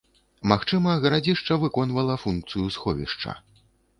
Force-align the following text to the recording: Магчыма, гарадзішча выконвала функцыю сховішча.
Магчыма, 0.51 0.93
гарадзішча 1.03 1.57
выконвала 1.65 2.15
функцыю 2.23 2.65
сховішча. 2.79 3.37